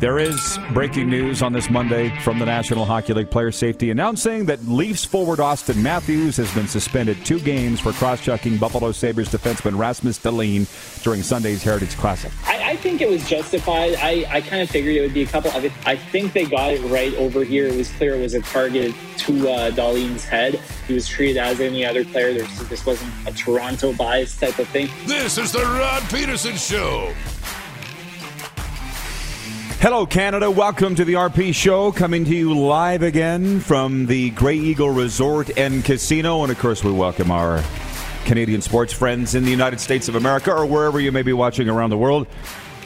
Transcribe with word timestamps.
There 0.00 0.18
is 0.18 0.58
breaking 0.72 1.10
news 1.10 1.42
on 1.42 1.52
this 1.52 1.68
Monday 1.68 2.08
from 2.20 2.38
the 2.38 2.46
National 2.46 2.86
Hockey 2.86 3.12
League 3.12 3.30
Player 3.30 3.52
Safety 3.52 3.90
announcing 3.90 4.46
that 4.46 4.66
Leafs 4.66 5.04
forward 5.04 5.40
Auston 5.40 5.76
Matthews 5.76 6.38
has 6.38 6.50
been 6.54 6.66
suspended 6.66 7.22
two 7.26 7.38
games 7.38 7.80
for 7.80 7.92
cross-checking 7.92 8.56
Buffalo 8.56 8.92
Sabres 8.92 9.28
defenseman 9.28 9.76
Rasmus 9.76 10.18
Dahlin 10.18 11.02
during 11.02 11.22
Sunday's 11.22 11.62
Heritage 11.62 11.98
Classic. 11.98 12.32
I, 12.46 12.70
I 12.70 12.76
think 12.76 13.02
it 13.02 13.10
was 13.10 13.28
justified. 13.28 13.94
I, 13.96 14.24
I 14.30 14.40
kind 14.40 14.62
of 14.62 14.70
figured 14.70 14.96
it 14.96 15.02
would 15.02 15.12
be 15.12 15.24
a 15.24 15.26
couple 15.26 15.50
of 15.50 15.66
it. 15.66 15.72
I 15.84 15.96
think 15.96 16.32
they 16.32 16.46
got 16.46 16.72
it 16.72 16.80
right 16.90 17.14
over 17.16 17.44
here. 17.44 17.66
It 17.66 17.76
was 17.76 17.90
clear 17.90 18.14
it 18.14 18.22
was 18.22 18.32
a 18.32 18.40
target 18.40 18.94
to 19.18 19.50
uh, 19.50 19.70
Dahlin's 19.72 20.24
head. 20.24 20.58
He 20.86 20.94
was 20.94 21.06
treated 21.06 21.36
as 21.36 21.60
any 21.60 21.84
other 21.84 22.06
player. 22.06 22.32
There's, 22.32 22.68
this 22.70 22.86
wasn't 22.86 23.12
a 23.26 23.32
Toronto 23.32 23.92
bias 23.92 24.34
type 24.34 24.58
of 24.58 24.68
thing. 24.68 24.88
This 25.04 25.36
is 25.36 25.52
the 25.52 25.60
Rod 25.60 26.02
Pedersen 26.04 26.56
Show. 26.56 27.12
Hello, 29.80 30.04
Canada. 30.04 30.50
Welcome 30.50 30.94
to 30.96 31.06
the 31.06 31.14
RP 31.14 31.54
Show, 31.54 31.90
coming 31.90 32.26
to 32.26 32.36
you 32.36 32.54
live 32.54 33.02
again 33.02 33.60
from 33.60 34.04
the 34.04 34.28
Grey 34.28 34.56
Eagle 34.56 34.90
Resort 34.90 35.56
and 35.56 35.82
Casino. 35.82 36.42
And 36.42 36.52
of 36.52 36.58
course, 36.58 36.84
we 36.84 36.92
welcome 36.92 37.30
our 37.30 37.64
Canadian 38.26 38.60
sports 38.60 38.92
friends 38.92 39.34
in 39.34 39.42
the 39.42 39.50
United 39.50 39.80
States 39.80 40.06
of 40.06 40.16
America 40.16 40.52
or 40.52 40.66
wherever 40.66 41.00
you 41.00 41.10
may 41.10 41.22
be 41.22 41.32
watching 41.32 41.70
around 41.70 41.88
the 41.88 41.96
world 41.96 42.26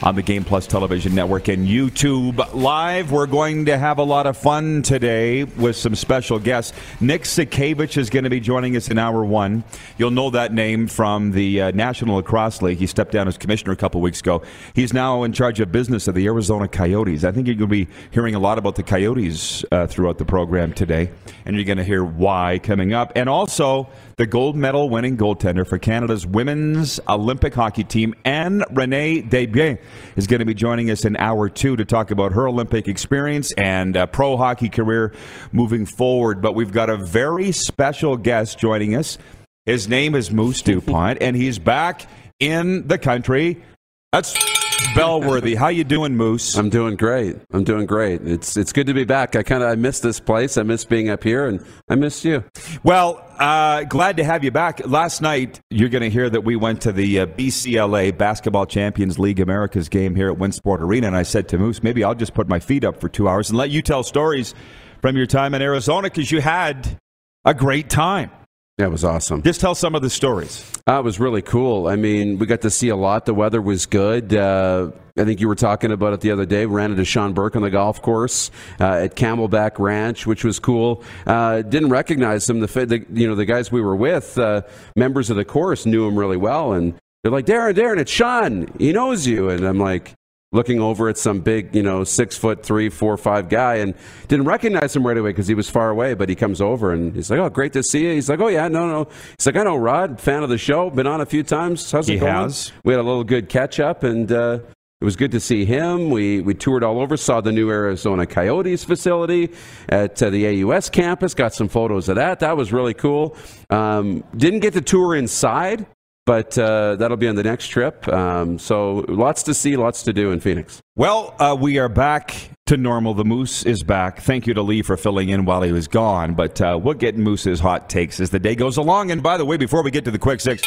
on 0.05 0.13
the 0.13 0.21
Game 0.21 0.43
Plus 0.43 0.67
Television 0.67 1.15
Network 1.15 1.47
and 1.47 1.67
YouTube 1.67 2.53
Live. 2.53 3.11
We're 3.11 3.25
going 3.25 3.65
to 3.65 3.77
have 3.77 3.97
a 3.97 4.03
lot 4.03 4.27
of 4.27 4.37
fun 4.37 4.83
today 4.83 5.45
with 5.45 5.75
some 5.75 5.95
special 5.95 6.37
guests. 6.37 6.77
Nick 7.01 7.23
Sakiewicz 7.23 7.97
is 7.97 8.11
going 8.11 8.23
to 8.23 8.29
be 8.29 8.39
joining 8.39 8.75
us 8.75 8.87
in 8.89 8.99
hour 8.99 9.25
one. 9.25 9.63
You'll 9.97 10.11
know 10.11 10.29
that 10.29 10.53
name 10.53 10.85
from 10.87 11.31
the 11.31 11.59
uh, 11.59 11.71
National 11.71 12.17
Lacrosse 12.17 12.61
League. 12.61 12.77
He 12.77 12.85
stepped 12.85 13.13
down 13.13 13.27
as 13.27 13.35
commissioner 13.35 13.71
a 13.71 13.75
couple 13.75 13.99
weeks 13.99 14.19
ago. 14.19 14.43
He's 14.75 14.93
now 14.93 15.23
in 15.23 15.33
charge 15.33 15.59
of 15.59 15.71
business 15.71 16.07
of 16.07 16.13
the 16.13 16.27
Arizona 16.27 16.67
Coyotes. 16.67 17.23
I 17.23 17.31
think 17.31 17.47
you're 17.47 17.55
going 17.55 17.69
to 17.69 17.85
be 17.85 17.87
hearing 18.11 18.35
a 18.35 18.39
lot 18.39 18.59
about 18.59 18.75
the 18.75 18.83
Coyotes 18.83 19.65
uh, 19.71 19.87
throughout 19.87 20.19
the 20.19 20.25
program 20.25 20.71
today, 20.71 21.09
and 21.45 21.55
you're 21.55 21.65
going 21.65 21.79
to 21.79 21.83
hear 21.83 22.03
why 22.03 22.59
coming 22.59 22.93
up. 22.93 23.11
And 23.15 23.27
also, 23.27 23.89
the 24.17 24.27
gold 24.27 24.55
medal 24.55 24.87
winning 24.87 25.17
goaltender 25.17 25.67
for 25.67 25.79
Canada's 25.79 26.27
women's 26.27 26.99
Olympic 27.09 27.55
hockey 27.55 27.83
team, 27.83 28.13
Ann-Renée 28.23 29.27
Desbiens, 29.27 29.79
is 30.15 30.27
going 30.27 30.39
to 30.39 30.45
be 30.45 30.53
joining 30.53 30.89
us 30.89 31.05
in 31.05 31.15
hour 31.17 31.49
two 31.49 31.75
to 31.75 31.85
talk 31.85 32.11
about 32.11 32.31
her 32.33 32.47
Olympic 32.47 32.87
experience 32.87 33.51
and 33.53 33.97
uh, 33.97 34.05
pro 34.07 34.37
hockey 34.37 34.69
career 34.69 35.13
moving 35.51 35.85
forward. 35.85 36.41
But 36.41 36.53
we've 36.53 36.71
got 36.71 36.89
a 36.89 36.97
very 36.97 37.51
special 37.51 38.17
guest 38.17 38.59
joining 38.59 38.95
us. 38.95 39.17
His 39.65 39.87
name 39.87 40.15
is 40.15 40.31
Moose 40.31 40.61
DuPont, 40.61 41.19
and 41.21 41.35
he's 41.35 41.57
back 41.57 42.07
in 42.39 42.87
the 42.87 42.97
country. 42.97 43.63
That's 44.11 44.54
Bellworthy. 44.93 45.55
How 45.55 45.69
you 45.69 45.83
doing, 45.83 46.15
Moose? 46.15 46.55
I'm 46.55 46.69
doing 46.69 46.95
great. 46.95 47.37
I'm 47.51 47.63
doing 47.63 47.85
great. 47.85 48.21
It's 48.27 48.57
it's 48.57 48.73
good 48.73 48.87
to 48.87 48.93
be 48.93 49.05
back. 49.05 49.35
I 49.35 49.43
kind 49.43 49.63
of 49.63 49.69
I 49.69 49.75
miss 49.75 49.99
this 49.99 50.19
place. 50.19 50.57
I 50.57 50.63
miss 50.63 50.85
being 50.85 51.09
up 51.09 51.23
here, 51.23 51.47
and 51.47 51.65
I 51.89 51.95
miss 51.95 52.23
you. 52.23 52.43
Well, 52.83 53.25
uh, 53.39 53.83
glad 53.83 54.17
to 54.17 54.23
have 54.23 54.43
you 54.43 54.51
back. 54.51 54.85
Last 54.85 55.21
night, 55.21 55.59
you're 55.69 55.89
going 55.89 56.03
to 56.03 56.09
hear 56.09 56.29
that 56.29 56.41
we 56.41 56.55
went 56.55 56.81
to 56.81 56.91
the 56.91 57.21
uh, 57.21 57.25
BCLA 57.25 58.17
Basketball 58.17 58.65
Champions 58.65 59.17
League 59.17 59.39
Americas 59.39 59.89
game 59.89 60.15
here 60.15 60.29
at 60.29 60.37
Winsport 60.37 60.79
Arena, 60.79 61.07
and 61.07 61.15
I 61.15 61.23
said 61.23 61.49
to 61.49 61.57
Moose, 61.57 61.81
maybe 61.83 62.03
I'll 62.03 62.15
just 62.15 62.33
put 62.33 62.47
my 62.47 62.59
feet 62.59 62.83
up 62.83 62.99
for 62.99 63.09
two 63.09 63.27
hours 63.27 63.49
and 63.49 63.57
let 63.57 63.69
you 63.69 63.81
tell 63.81 64.03
stories 64.03 64.53
from 65.01 65.17
your 65.17 65.27
time 65.27 65.53
in 65.53 65.61
Arizona 65.61 66.09
because 66.09 66.31
you 66.31 66.41
had 66.41 66.99
a 67.43 67.53
great 67.53 67.89
time. 67.89 68.31
It 68.77 68.91
was 68.91 69.05
awesome. 69.05 69.41
Just 69.41 69.61
tell 69.61 69.73
some 69.73 69.95
of 69.95 70.01
the 70.01 70.09
stories. 70.09 70.69
Uh, 70.85 70.99
it 70.99 71.03
was 71.05 71.17
really 71.17 71.41
cool. 71.41 71.87
I 71.87 71.95
mean, 71.95 72.37
we 72.37 72.45
got 72.45 72.59
to 72.61 72.69
see 72.69 72.89
a 72.89 72.95
lot. 72.97 73.25
The 73.25 73.33
weather 73.33 73.61
was 73.61 73.85
good. 73.85 74.33
Uh, 74.33 74.91
I 75.17 75.23
think 75.23 75.39
you 75.39 75.47
were 75.47 75.55
talking 75.55 75.93
about 75.93 76.11
it 76.11 76.19
the 76.19 76.31
other 76.31 76.45
day. 76.45 76.65
We 76.65 76.75
ran 76.75 76.91
into 76.91 77.05
Sean 77.05 77.31
Burke 77.31 77.55
on 77.55 77.61
the 77.61 77.69
golf 77.69 78.01
course 78.01 78.51
uh, 78.81 78.95
at 78.95 79.15
Camelback 79.15 79.79
Ranch, 79.79 80.27
which 80.27 80.43
was 80.43 80.59
cool. 80.59 81.05
Uh, 81.25 81.61
didn't 81.61 81.89
recognize 81.89 82.49
him. 82.49 82.59
The, 82.59 82.67
the, 82.67 83.05
you 83.13 83.25
know 83.25 83.35
the 83.35 83.45
guys 83.45 83.71
we 83.71 83.79
were 83.79 83.95
with, 83.95 84.37
uh, 84.37 84.63
members 84.97 85.29
of 85.29 85.37
the 85.37 85.45
course, 85.45 85.85
knew 85.85 86.05
him 86.05 86.19
really 86.19 86.37
well, 86.37 86.73
and 86.73 86.95
they're 87.23 87.31
like, 87.31 87.45
"Darren, 87.45 87.75
Darren, 87.75 87.97
it's 87.97 88.11
Sean. 88.11 88.67
He 88.77 88.91
knows 88.91 89.25
you." 89.25 89.49
And 89.49 89.63
I'm 89.63 89.79
like, 89.79 90.13
looking 90.55 90.79
over 90.81 91.09
at 91.09 91.17
some 91.17 91.41
big, 91.41 91.75
you 91.75 91.83
know, 91.83 92.03
six 92.03 92.35
foot 92.35 92.63
three, 92.63 92.89
four, 92.89 93.17
five 93.17 93.49
guy, 93.49 93.75
and 93.75 93.93
didn't 94.27 94.45
recognize 94.45 94.95
him 94.95 95.05
right 95.05 95.17
away 95.17 95.29
because 95.29 95.47
he 95.47 95.53
was 95.53 95.69
far 95.69 95.89
away. 95.89 96.15
But 96.15 96.29
he 96.29 96.35
comes 96.35 96.61
over 96.61 96.91
and 96.91 97.13
he's 97.15 97.29
like, 97.29 97.39
"Oh, 97.39 97.49
great 97.49 97.73
to 97.73 97.83
see 97.83 98.03
you." 98.07 98.13
He's 98.13 98.29
like, 98.29 98.39
"Oh 98.39 98.47
yeah, 98.47 98.67
no, 98.67 98.87
no." 98.87 99.07
He's 99.37 99.45
like, 99.45 99.57
"I 99.57 99.63
know 99.63 99.75
Rod, 99.75 100.19
fan 100.19 100.41
of 100.41 100.49
the 100.49 100.57
show, 100.57 100.89
been 100.89 101.05
on 101.07 101.21
a 101.21 101.25
few 101.25 101.43
times. 101.43 101.91
How's 101.91 102.07
He 102.07 102.15
it 102.15 102.19
going?" 102.21 102.31
has. 102.31 102.71
We 102.83 102.93
had 102.93 102.99
a 102.99 103.03
little 103.03 103.23
good 103.23 103.49
catch 103.49 103.79
up, 103.79 104.03
and 104.03 104.31
uh, 104.31 104.59
it 105.01 105.05
was 105.05 105.17
good 105.17 105.31
to 105.31 105.39
see 105.39 105.65
him. 105.65 106.09
We 106.09 106.39
we 106.41 106.53
toured 106.53 106.83
all 106.83 106.99
over, 107.01 107.17
saw 107.17 107.41
the 107.41 107.51
new 107.51 107.69
Arizona 107.69 108.25
Coyotes 108.25 108.83
facility 108.85 109.51
at 109.89 110.23
uh, 110.23 110.29
the 110.29 110.63
AUS 110.63 110.89
campus, 110.89 111.33
got 111.33 111.53
some 111.53 111.67
photos 111.67 112.07
of 112.07 112.15
that. 112.15 112.39
That 112.39 112.55
was 112.55 112.71
really 112.71 112.93
cool. 112.93 113.35
Um, 113.69 114.23
didn't 114.35 114.61
get 114.61 114.73
to 114.73 114.81
tour 114.81 115.13
inside. 115.15 115.85
But 116.25 116.57
uh, 116.57 116.95
that'll 116.95 117.17
be 117.17 117.27
on 117.27 117.35
the 117.35 117.43
next 117.43 117.67
trip. 117.67 118.07
Um, 118.07 118.57
so 118.57 119.05
lots 119.07 119.43
to 119.43 119.53
see, 119.53 119.77
lots 119.77 120.03
to 120.03 120.13
do 120.13 120.31
in 120.31 120.39
Phoenix. 120.39 120.81
Well, 120.95 121.35
uh, 121.37 121.55
we 121.59 121.77
are 121.77 121.89
back 121.89 122.49
to 122.65 122.77
normal. 122.77 123.13
The 123.13 123.23
Moose 123.23 123.63
is 123.63 123.83
back. 123.83 124.21
Thank 124.21 124.47
you 124.47 124.55
to 124.55 124.63
Lee 124.63 124.81
for 124.81 124.97
filling 124.97 125.29
in 125.29 125.45
while 125.45 125.61
he 125.61 125.71
was 125.71 125.87
gone. 125.87 126.33
But 126.33 126.59
uh, 126.59 126.79
we'll 126.81 126.95
get 126.95 127.15
Moose's 127.15 127.59
hot 127.59 127.89
takes 127.89 128.19
as 128.19 128.31
the 128.31 128.39
day 128.39 128.55
goes 128.55 128.77
along. 128.77 129.11
And 129.11 129.21
by 129.21 129.37
the 129.37 129.45
way, 129.45 129.57
before 129.57 129.83
we 129.83 129.91
get 129.91 130.03
to 130.05 130.11
the 130.11 130.17
quick 130.17 130.41
six, 130.41 130.63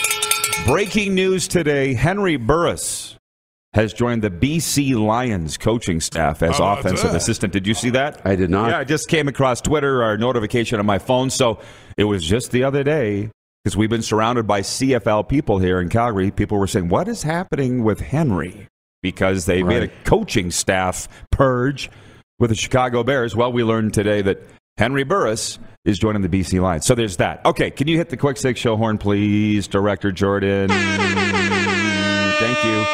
breaking 0.65 1.15
news 1.15 1.49
today 1.49 1.95
Henry 1.95 2.37
Burris 2.37 3.17
has 3.75 3.93
joined 3.93 4.23
the 4.23 4.31
BC 4.31 4.95
Lions 4.97 5.59
coaching 5.59 6.01
staff 6.01 6.43
as 6.43 6.59
How 6.59 6.73
about 6.73 6.79
offensive 6.81 7.15
assistant. 7.15 7.53
Did 7.53 7.67
you 7.67 7.75
see 7.75 7.91
that? 7.91 8.21
I 8.25 8.37
did 8.37 8.49
not. 8.49 8.71
Yeah, 8.71 8.79
I 8.79 8.85
just 8.85 9.09
came 9.09 9.29
across 9.29 9.61
Twitter 9.61 10.05
or 10.05 10.17
notification 10.17 10.79
on 10.79 10.87
my 10.87 10.99
phone. 10.99 11.31
So 11.31 11.61
it 11.97 12.05
was 12.05 12.25
just 12.25 12.53
the 12.53 12.65
other 12.65 12.83
day 12.85 13.31
because 13.63 13.77
we've 13.77 13.91
been 13.91 14.03
surrounded 14.03 14.47
by 14.47 14.61
CFL 14.61 15.29
people 15.29 15.59
here 15.59 15.81
in 15.81 15.89
Calgary. 15.89 16.31
People 16.31 16.59
were 16.59 16.67
saying, 16.67 16.89
What 16.89 17.09
is 17.09 17.23
happening 17.23 17.85
with 17.85 18.01
Henry? 18.01 18.69
Because 19.03 19.47
they 19.47 19.63
made 19.63 19.83
a 19.85 19.89
coaching 20.05 20.51
staff 20.51 21.09
purge 21.31 21.91
with 22.39 22.51
the 22.51 22.57
Chicago 22.57 23.05
Bears. 23.05 23.37
Well, 23.37 23.53
we 23.53 23.63
learned 23.63 23.95
today 23.95 24.23
that 24.23 24.41
Henry 24.77 25.05
Burris 25.05 25.59
is 25.85 25.99
joining 25.99 26.23
the 26.23 26.29
BC 26.29 26.61
Lions. 26.61 26.87
So 26.87 26.95
there's 26.95 27.17
that. 27.19 27.45
Okay, 27.45 27.71
can 27.71 27.89
you 27.89 27.97
hit 27.97 28.11
the 28.11 28.17
quick 28.17 28.37
six 28.37 28.61
show 28.61 28.77
horn, 28.77 28.99
please, 28.99 29.67
Director 29.69 30.13
Jordan? 30.13 30.69
Thank 30.69 32.65
you. 32.65 32.85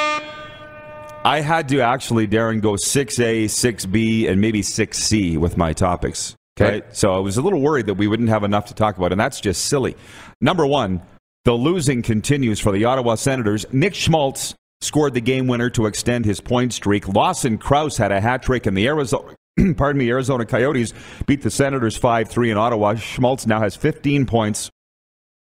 I 1.27 1.41
had 1.41 1.69
to 1.71 1.81
actually, 1.81 2.29
Darren, 2.29 2.61
go 2.61 2.73
6A, 2.73 3.45
6B, 3.47 4.29
and 4.29 4.41
maybe 4.41 4.61
6C 4.61 5.39
with 5.39 5.57
my 5.57 5.73
topics. 5.73 6.37
Okay. 6.61 6.75
Right? 6.75 6.97
So 6.97 7.13
I 7.15 7.19
was 7.19 7.37
a 7.37 7.43
little 7.43 7.61
worried 7.61 7.87
that 7.87 7.95
we 7.95 8.07
wouldn't 8.07 8.29
have 8.29 8.45
enough 8.45 8.67
to 8.67 8.75
talk 8.75 8.97
about, 8.97 9.13
and 9.13 9.21
that's 9.21 9.41
just 9.41 9.67
silly. 9.67 9.97
Number 10.41 10.67
one, 10.67 11.03
the 11.45 11.53
losing 11.53 12.03
continues 12.03 12.61
for 12.61 12.73
the 12.73 12.85
Ottawa 12.85 13.17
Senators. 13.17 13.67
Nick 13.73 13.95
Schmaltz 13.95 14.55
scored 14.81 15.15
the 15.15 15.21
game 15.21 15.47
winner 15.47 15.69
to 15.71 15.87
extend 15.87 16.25
his 16.25 16.41
point 16.41 16.73
streak. 16.73 17.09
Lawson 17.09 17.59
Crouse 17.59 17.97
had 17.97 18.13
a 18.13 18.21
hat 18.21 18.43
trick, 18.43 18.67
and 18.67 18.77
the 18.77 18.87
Arizona. 18.87 19.35
Pardon 19.77 19.99
me, 19.99 20.09
Arizona 20.11 20.45
Coyotes 20.45 20.95
beat 21.27 21.43
the 21.43 21.51
Senators 21.51 21.97
5 21.97 22.29
3 22.29 22.51
in 22.51 22.57
Ottawa. 22.57 22.95
Schmaltz 22.95 23.47
now 23.47 23.61
has 23.61 23.75
15 23.77 24.27
points 24.27 24.71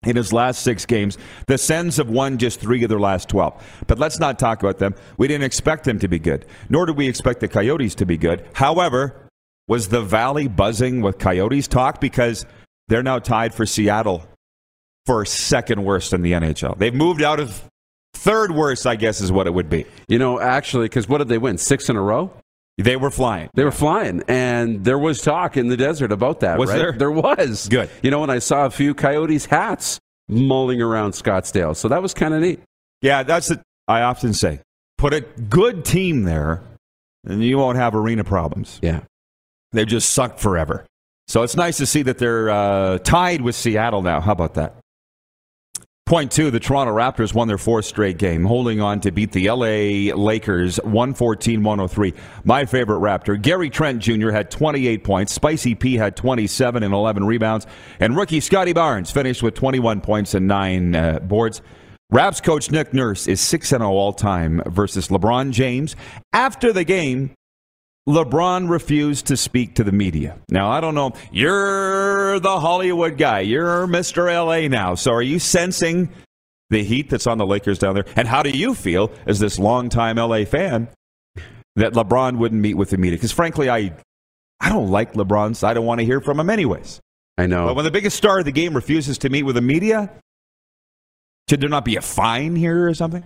in 0.03 0.15
his 0.15 0.31
last 0.31 0.61
six 0.61 0.85
games. 0.85 1.17
The 1.47 1.57
Sens 1.57 1.97
have 1.97 2.09
won 2.09 2.37
just 2.37 2.59
three 2.59 2.83
of 2.83 2.89
their 2.89 2.99
last 2.99 3.29
12. 3.29 3.83
But 3.87 3.99
let's 3.99 4.19
not 4.19 4.39
talk 4.39 4.61
about 4.61 4.77
them. 4.77 4.95
We 5.17 5.27
didn't 5.27 5.43
expect 5.43 5.83
them 5.83 5.99
to 5.99 6.07
be 6.07 6.19
good, 6.19 6.45
nor 6.69 6.85
did 6.85 6.97
we 6.97 7.07
expect 7.07 7.39
the 7.39 7.47
Coyotes 7.47 7.95
to 7.95 8.05
be 8.05 8.17
good. 8.17 8.45
However, 8.53 9.28
was 9.69 9.88
the 9.88 10.02
Valley 10.02 10.50
buzzing 10.50 11.02
with 11.02 11.18
Coyotes 11.19 11.68
talk? 11.69 12.02
Because 12.02 12.46
they're 12.90 13.03
now 13.03 13.19
tied 13.19 13.53
for 13.53 13.66
Seattle 13.66 14.28
for 15.06 15.24
second 15.24 15.85
worst 15.85 16.12
in 16.12 16.22
the 16.22 16.34
NHL. 16.34 16.78
They've 16.78 16.94
moved 16.94 17.22
out 17.22 17.40
of 17.40 17.63
third 18.16 18.52
worst, 18.52 18.85
I 18.85 18.96
guess, 18.96 19.22
is 19.22 19.31
what 19.31 19.47
it 19.47 19.53
would 19.53 19.69
be. 19.69 19.85
You 20.07 20.19
know, 20.19 20.40
actually, 20.40 20.85
because 20.85 21.07
what 21.07 21.19
did 21.19 21.30
they 21.30 21.38
win? 21.38 21.57
Six 21.57 21.90
in 21.90 21.96
a 21.96 22.02
row? 22.02 22.31
They 22.78 22.96
were 22.96 23.12
flying. 23.12 23.50
They 23.56 23.66
were 23.66 23.71
flying, 23.71 24.24
and 24.27 24.86
there 24.86 24.98
was 24.98 25.21
talk 25.21 25.57
in 25.57 25.68
the 25.68 25.75
desert 25.75 26.12
about 26.13 26.39
that. 26.39 26.57
Was 26.57 26.69
right? 26.69 26.77
there? 26.77 26.92
There 26.94 27.12
was. 27.12 27.68
Good. 27.68 27.89
You 28.01 28.10
know, 28.10 28.24
and 28.24 28.31
I 28.31 28.39
saw 28.39 28.65
a 28.65 28.69
few 28.69 28.94
Coyotes 28.94 29.45
hats 29.45 30.00
mulling 30.30 30.81
around 30.81 31.12
Scottsdale, 31.12 31.75
so 31.75 31.89
that 31.89 32.01
was 32.01 32.13
kind 32.13 32.33
of 32.33 32.42
neat. 32.42 32.62
Yeah, 33.01 33.24
that's 33.24 33.51
it. 33.51 33.60
I 33.88 34.01
often 34.04 34.33
say. 34.33 34.62
Put 34.98 35.13
a 35.13 35.22
good 35.22 35.83
team 35.83 36.24
there, 36.24 36.62
and 37.25 37.44
you 37.44 37.57
won't 37.57 37.77
have 37.77 37.95
arena 37.95 38.24
problems. 38.24 38.80
Yeah. 38.81 39.01
They've 39.71 39.88
just 39.88 40.10
sucked 40.13 40.39
forever. 40.39 40.86
So 41.27 41.44
it's 41.44 41.56
nice 41.56 41.77
to 41.77 41.86
see 41.86 42.01
that 42.04 42.18
they're 42.18 42.50
uh, 42.50 42.98
tied 43.00 43.42
with 43.42 43.56
Seattle 43.56 44.01
now. 44.01 44.19
How 44.19 44.31
about 44.31 44.56
that? 44.56 44.75
Point 46.10 46.31
two, 46.31 46.50
the 46.50 46.60
Toronto 46.60 46.92
Raptors 46.92 47.36
won 47.36 47.48
their 47.48 47.60
fourth 47.60 47.86
straight 47.86 48.18
game, 48.18 48.44
holding 48.44 48.81
on 48.81 49.00
to 49.01 49.12
beat 49.12 49.31
the 49.31 49.48
LA 49.48 50.12
Lakers 50.16 50.77
114 50.77 51.62
103. 51.62 52.16
My 52.44 52.66
favorite 52.66 52.98
Raptor, 52.98 53.39
Gary 53.39 53.69
Trent 53.69 54.00
Jr., 54.00 54.31
had 54.31 54.50
28 54.50 55.04
points. 55.04 55.31
Spicy 55.31 55.75
P 55.75 55.98
had 55.98 56.15
27 56.15 56.81
and 56.81 56.95
11 56.95 57.25
rebounds. 57.25 57.68
And 58.00 58.18
rookie 58.18 58.39
Scottie 58.39 58.74
Barnes 58.74 59.12
finished 59.12 59.44
with 59.44 59.54
21 59.54 60.01
points 60.01 60.33
and 60.33 60.48
nine 60.48 60.95
uh, 60.95 61.19
boards. 61.19 61.62
Raps 62.10 62.42
coach 62.42 62.72
Nick 62.72 62.92
Nurse 62.92 63.27
is 63.27 63.39
6 63.39 63.69
0 63.69 63.83
all 63.83 64.13
time 64.13 64.63
versus 64.65 65.10
LeBron 65.10 65.51
James. 65.51 65.95
After 66.33 66.74
the 66.74 66.83
game, 66.83 67.36
LeBron 68.09 68.69
refused 68.69 69.27
to 69.27 69.38
speak 69.38 69.75
to 69.75 69.83
the 69.83 69.91
media. 69.91 70.35
Now, 70.50 70.71
I 70.71 70.81
don't 70.81 70.95
know. 70.95 71.11
You're 71.31 72.39
the 72.39 72.59
Hollywood 72.59 73.19
guy. 73.19 73.41
You're 73.41 73.85
Mr. 73.85 74.33
LA 74.33 74.67
now. 74.67 74.95
So 74.95 75.11
are 75.11 75.21
you 75.21 75.38
sensing 75.38 76.09
the 76.71 76.83
heat 76.83 77.11
that's 77.11 77.27
on 77.27 77.38
the 77.38 77.45
Lakers 77.45 77.77
down 77.77 77.94
there? 77.94 78.06
And 78.15 78.27
how 78.27 78.41
do 78.41 78.50
you 78.50 78.73
feel 78.73 79.11
as 79.27 79.38
this 79.38 79.59
longtime 79.59 80.15
LA 80.15 80.45
fan 80.45 80.88
that 81.75 81.94
LeBron 81.94 82.39
wouldn't 82.39 82.59
meet 82.59 82.73
with 82.73 82.89
the 82.89 82.97
media? 82.97 83.15
Because 83.15 83.31
frankly, 83.31 83.69
I, 83.69 83.94
I 84.59 84.69
don't 84.69 84.89
like 84.89 85.13
LeBron, 85.13 85.55
so 85.55 85.67
I 85.67 85.75
don't 85.75 85.85
want 85.85 86.00
to 86.00 86.05
hear 86.05 86.19
from 86.19 86.39
him 86.39 86.50
anyways. 86.50 87.00
I 87.38 87.45
know. 87.45 87.67
But 87.67 87.75
when 87.75 87.85
the 87.85 87.91
biggest 87.91 88.17
star 88.17 88.39
of 88.39 88.45
the 88.45 88.51
game 88.51 88.73
refuses 88.73 89.19
to 89.19 89.29
meet 89.29 89.44
with 89.44 89.53
the 89.53 89.62
media, 89.62 90.09
should 91.47 91.62
there 91.62 91.69
not 91.69 91.85
be 91.85 91.95
a 91.95 92.01
fine 92.01 92.55
here 92.55 92.89
or 92.89 92.95
something? 92.95 93.23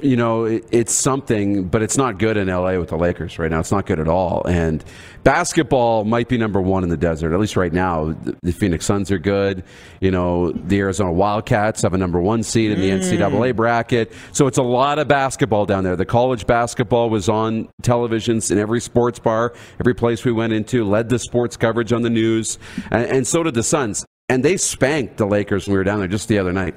You 0.00 0.16
know, 0.16 0.44
it, 0.44 0.64
it's 0.70 0.92
something, 0.92 1.64
but 1.64 1.82
it's 1.82 1.98
not 1.98 2.18
good 2.18 2.38
in 2.38 2.48
LA 2.48 2.78
with 2.78 2.88
the 2.88 2.96
Lakers 2.96 3.38
right 3.38 3.50
now. 3.50 3.60
It's 3.60 3.70
not 3.70 3.84
good 3.84 4.00
at 4.00 4.08
all. 4.08 4.42
And 4.46 4.82
basketball 5.22 6.04
might 6.04 6.28
be 6.28 6.38
number 6.38 6.62
one 6.62 6.82
in 6.82 6.88
the 6.88 6.96
desert, 6.96 7.34
at 7.34 7.38
least 7.38 7.56
right 7.56 7.72
now. 7.72 8.12
The, 8.12 8.34
the 8.42 8.52
Phoenix 8.52 8.86
Suns 8.86 9.10
are 9.10 9.18
good. 9.18 9.64
You 10.00 10.10
know, 10.10 10.50
the 10.52 10.78
Arizona 10.78 11.12
Wildcats 11.12 11.82
have 11.82 11.92
a 11.92 11.98
number 11.98 12.18
one 12.22 12.42
seed 12.42 12.70
in 12.70 12.80
the 12.80 12.88
mm. 12.88 13.00
NCAA 13.00 13.54
bracket. 13.54 14.12
So 14.32 14.46
it's 14.46 14.56
a 14.56 14.62
lot 14.62 14.98
of 14.98 15.08
basketball 15.08 15.66
down 15.66 15.84
there. 15.84 15.96
The 15.96 16.06
college 16.06 16.46
basketball 16.46 17.10
was 17.10 17.28
on 17.28 17.68
televisions 17.82 18.50
in 18.50 18.56
every 18.56 18.80
sports 18.80 19.18
bar, 19.18 19.52
every 19.78 19.94
place 19.94 20.24
we 20.24 20.32
went 20.32 20.54
into, 20.54 20.84
led 20.84 21.10
the 21.10 21.18
sports 21.18 21.58
coverage 21.58 21.92
on 21.92 22.00
the 22.00 22.10
news. 22.10 22.58
and, 22.90 23.04
and 23.04 23.26
so 23.26 23.42
did 23.42 23.52
the 23.52 23.62
Suns. 23.62 24.06
And 24.30 24.42
they 24.42 24.56
spanked 24.56 25.18
the 25.18 25.26
Lakers 25.26 25.66
when 25.66 25.72
we 25.72 25.78
were 25.78 25.84
down 25.84 25.98
there 25.98 26.08
just 26.08 26.28
the 26.28 26.38
other 26.38 26.52
night 26.52 26.74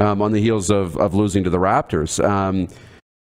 um, 0.00 0.22
on 0.22 0.32
the 0.32 0.40
heels 0.40 0.70
of, 0.70 0.96
of 0.96 1.14
losing 1.14 1.44
to 1.44 1.50
the 1.50 1.58
Raptors. 1.58 2.22
Um, 2.24 2.68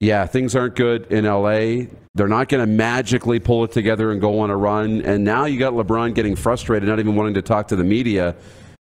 yeah, 0.01 0.27
things 0.27 0.55
aren't 0.55 0.77
good 0.77 1.11
in 1.11 1.25
LA. 1.25 1.87
They're 2.15 2.29
not 2.29 2.49
going 2.49 2.61
to 2.61 2.67
magically 2.67 3.41
pull 3.41 3.65
it 3.65 3.73
together 3.73 4.13
and 4.13 4.21
go 4.21 4.41
on 4.41 4.51
a 4.51 4.57
run. 4.57 5.03
And 5.03 5.25
now 5.25 5.47
you 5.47 5.59
got 5.59 5.73
LeBron 5.73 6.15
getting 6.15 6.37
frustrated, 6.37 6.89
not 6.89 7.01
even 7.01 7.17
wanting 7.17 7.35
to 7.35 7.43
talk 7.43 7.69
to 7.69 7.77
the 7.77 7.85
media. 7.85 8.37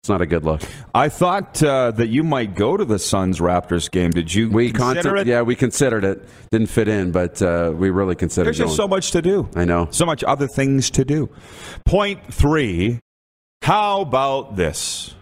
It's 0.01 0.09
not 0.09 0.21
a 0.21 0.25
good 0.25 0.43
look. 0.43 0.61
I 0.93 1.09
thought 1.09 1.61
uh, 1.63 1.91
that 1.91 2.07
you 2.07 2.23
might 2.23 2.55
go 2.55 2.77
to 2.77 2.85
the 2.85 2.99
Suns 2.99 3.39
Raptors 3.39 3.89
game. 3.89 4.11
Did 4.11 4.33
you 4.33 4.49
we 4.49 4.71
consider 4.71 5.15
it? 5.15 5.27
Yeah, 5.27 5.41
we 5.41 5.55
considered 5.55 6.03
it. 6.03 6.27
Didn't 6.51 6.67
fit 6.67 6.87
in, 6.87 7.11
but 7.11 7.41
uh, 7.41 7.73
we 7.75 7.89
really 7.89 8.15
considered. 8.15 8.51
It. 8.51 8.57
There's 8.57 8.69
just 8.69 8.77
so 8.77 8.87
much 8.87 9.11
to 9.11 9.21
do. 9.21 9.49
I 9.55 9.65
know. 9.65 9.87
So 9.89 10.05
much 10.05 10.23
other 10.23 10.47
things 10.47 10.91
to 10.91 11.05
do. 11.05 11.29
Point 11.85 12.31
three. 12.31 12.99
How 13.63 14.01
about 14.01 14.55
this? 14.55 15.15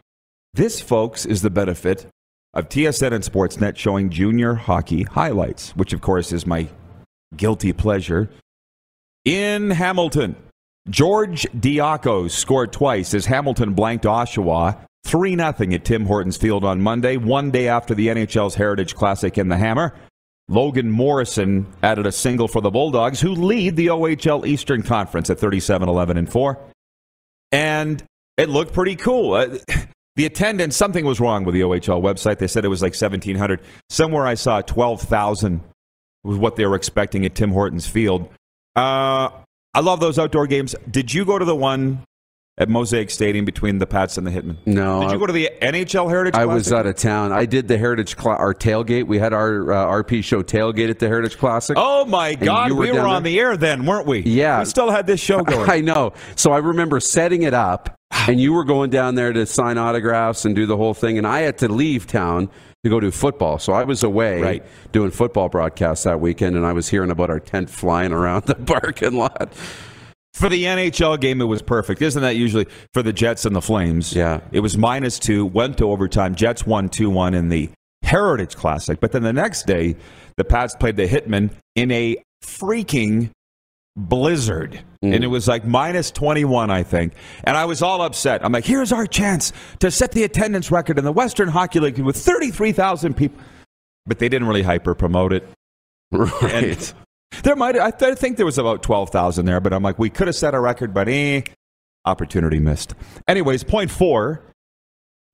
This, 0.53 0.81
folks, 0.81 1.25
is 1.25 1.41
the 1.41 1.49
benefit 1.49 2.07
of 2.53 2.69
TSN 2.69 3.13
and 3.13 3.23
Sportsnet 3.23 3.77
showing 3.77 4.09
junior 4.09 4.53
hockey 4.53 5.03
highlights, 5.03 5.75
which 5.75 5.93
of 5.93 6.01
course 6.01 6.31
is 6.31 6.45
my 6.45 6.67
guilty 7.35 7.73
pleasure. 7.73 8.29
In 9.25 9.71
Hamilton, 9.71 10.35
George 10.89 11.43
Diaco 11.53 12.29
scored 12.29 12.73
twice 12.73 13.13
as 13.13 13.25
Hamilton 13.25 13.73
blanked 13.73 14.05
Oshawa 14.05 14.77
3 15.05 15.35
0 15.35 15.47
at 15.47 15.85
Tim 15.85 16.05
Hortons 16.05 16.37
Field 16.37 16.63
on 16.63 16.81
Monday, 16.81 17.17
one 17.17 17.51
day 17.51 17.67
after 17.67 17.95
the 17.95 18.07
NHL's 18.07 18.55
Heritage 18.55 18.95
Classic 18.95 19.37
in 19.37 19.49
the 19.49 19.57
Hammer. 19.57 19.93
Logan 20.49 20.91
Morrison 20.91 21.65
added 21.81 22.05
a 22.05 22.11
single 22.11 22.49
for 22.49 22.61
the 22.61 22.69
Bulldogs, 22.69 23.21
who 23.21 23.31
lead 23.31 23.77
the 23.77 23.87
OHL 23.87 24.45
Eastern 24.45 24.83
Conference 24.83 25.29
at 25.29 25.39
37 25.39 25.87
11 25.87 26.17
and 26.17 26.29
4. 26.29 26.59
And 27.51 28.03
it 28.37 28.49
looked 28.49 28.73
pretty 28.73 28.95
cool. 28.95 29.33
Uh, 29.33 29.57
The 30.15 30.25
attendance, 30.25 30.75
something 30.77 31.05
was 31.05 31.19
wrong 31.19 31.43
with 31.43 31.55
the 31.55 31.61
OHL 31.61 32.01
website. 32.01 32.37
They 32.37 32.47
said 32.47 32.65
it 32.65 32.69
was 32.69 32.81
like 32.81 32.93
1,700. 32.93 33.59
Somewhere 33.89 34.27
I 34.27 34.35
saw 34.35 34.61
12,000 34.61 35.61
was 36.23 36.37
what 36.37 36.55
they 36.55 36.65
were 36.67 36.75
expecting 36.75 37.25
at 37.25 37.33
Tim 37.35 37.51
Hortons 37.51 37.87
Field. 37.87 38.29
Uh, 38.75 39.29
I 39.73 39.79
love 39.81 39.99
those 39.99 40.19
outdoor 40.19 40.47
games. 40.47 40.75
Did 40.89 41.13
you 41.13 41.25
go 41.25 41.39
to 41.39 41.45
the 41.45 41.55
one 41.55 42.03
at 42.59 42.69
Mosaic 42.69 43.09
Stadium 43.09 43.43
between 43.45 43.79
the 43.79 43.87
Pats 43.87 44.17
and 44.19 44.27
the 44.27 44.31
Hitmen? 44.31 44.57
No. 44.67 45.01
Did 45.01 45.13
you 45.13 45.17
go 45.17 45.25
to 45.25 45.33
the 45.33 45.49
NHL 45.61 46.07
Heritage? 46.09 46.35
I 46.35 46.43
Classic? 46.43 46.53
was 46.53 46.73
out 46.73 46.85
of 46.85 46.95
town. 46.95 47.31
I 47.31 47.45
did 47.45 47.67
the 47.67 47.79
Heritage 47.79 48.15
Cl- 48.15 48.35
our 48.37 48.53
tailgate. 48.53 49.07
We 49.07 49.17
had 49.17 49.33
our 49.33 49.71
uh, 49.71 50.03
RP 50.03 50.23
show 50.23 50.43
tailgate 50.43 50.91
at 50.91 50.99
the 50.99 51.07
Heritage 51.07 51.39
Classic. 51.39 51.75
Oh 51.79 52.05
my 52.05 52.35
God, 52.35 52.71
were 52.71 52.77
we 52.77 52.91
were 52.91 52.99
on 52.99 53.23
the 53.23 53.39
air 53.39 53.57
then, 53.57 53.87
weren't 53.87 54.05
we? 54.05 54.19
Yeah, 54.19 54.59
we 54.59 54.65
still 54.65 54.91
had 54.91 55.07
this 55.07 55.19
show 55.19 55.41
going. 55.43 55.67
I 55.67 55.81
know. 55.81 56.13
So 56.35 56.51
I 56.51 56.59
remember 56.59 56.99
setting 56.99 57.41
it 57.41 57.55
up, 57.55 57.95
and 58.27 58.39
you 58.39 58.53
were 58.53 58.63
going 58.63 58.89
down 58.89 59.15
there 59.15 59.33
to 59.33 59.45
sign 59.45 59.77
autographs 59.77 60.45
and 60.45 60.55
do 60.55 60.65
the 60.65 60.77
whole 60.77 60.93
thing, 60.93 61.17
and 61.17 61.27
I 61.27 61.41
had 61.41 61.57
to 61.59 61.67
leave 61.67 62.07
town 62.07 62.49
to 62.83 62.89
go 62.89 62.99
do 62.99 63.11
football. 63.11 63.59
So 63.59 63.73
I 63.73 63.83
was 63.83 64.03
away 64.03 64.41
right. 64.41 64.65
doing 64.91 65.11
football 65.11 65.49
broadcasts 65.49 66.03
that 66.03 66.19
weekend, 66.19 66.55
and 66.55 66.65
I 66.65 66.73
was 66.73 66.89
hearing 66.89 67.11
about 67.11 67.29
our 67.29 67.39
tent 67.39 67.69
flying 67.69 68.11
around 68.11 68.43
the 68.45 68.55
parking 68.55 69.13
lot. 69.13 69.53
For 70.33 70.49
the 70.49 70.63
NHL 70.63 71.19
game, 71.19 71.41
it 71.41 71.45
was 71.45 71.61
perfect. 71.61 72.01
Isn't 72.01 72.23
that 72.23 72.35
usually 72.35 72.65
for 72.91 73.03
the 73.03 73.13
Jets 73.13 73.45
and 73.45 73.55
the 73.55 73.61
Flames? 73.61 74.13
Yeah. 74.13 74.41
It 74.51 74.61
was 74.61 74.77
minus 74.77 75.19
two, 75.19 75.45
went 75.45 75.77
to 75.77 75.89
overtime. 75.89 76.33
Jets 76.33 76.65
won 76.65 76.89
2 76.89 77.09
1 77.09 77.35
in 77.35 77.49
the 77.49 77.69
Heritage 78.01 78.55
Classic. 78.55 78.99
But 78.99 79.11
then 79.11 79.21
the 79.21 79.31
next 79.31 79.67
day, 79.67 79.95
the 80.35 80.43
Pats 80.43 80.75
played 80.75 80.97
the 80.97 81.07
Hitmen 81.07 81.51
in 81.75 81.91
a 81.91 82.17
freaking 82.43 83.29
blizzard. 83.95 84.81
Mm. 85.03 85.15
And 85.15 85.23
it 85.23 85.27
was 85.27 85.47
like 85.47 85.65
minus 85.65 86.11
21, 86.11 86.69
I 86.69 86.83
think. 86.83 87.13
And 87.43 87.55
I 87.55 87.65
was 87.65 87.81
all 87.81 88.01
upset. 88.01 88.43
I'm 88.43 88.51
like, 88.51 88.65
here's 88.65 88.91
our 88.91 89.05
chance 89.05 89.53
to 89.79 89.91
set 89.91 90.11
the 90.11 90.23
attendance 90.23 90.71
record 90.71 90.97
in 90.97 91.05
the 91.05 91.11
Western 91.11 91.49
Hockey 91.49 91.79
League 91.79 91.99
with 91.99 92.17
33,000 92.17 93.15
people. 93.15 93.39
But 94.05 94.19
they 94.19 94.29
didn't 94.29 94.47
really 94.47 94.63
hyper 94.63 94.95
promote 94.95 95.33
it. 95.33 95.47
Right. 96.11 96.43
And 96.43 96.93
there 97.43 97.55
might, 97.55 97.77
I, 97.77 97.91
th- 97.91 98.11
I 98.11 98.15
think 98.15 98.37
there 98.37 98.45
was 98.45 98.57
about 98.57 98.83
12,000 98.83 99.45
there, 99.45 99.59
but 99.59 99.73
I'm 99.73 99.83
like, 99.83 99.97
we 99.97 100.09
could 100.09 100.27
have 100.27 100.35
set 100.35 100.53
a 100.53 100.59
record, 100.59 100.93
but 100.93 101.07
eh, 101.09 101.41
opportunity 102.05 102.59
missed. 102.59 102.93
Anyways, 103.27 103.63
point 103.63 103.89
four 103.89 104.43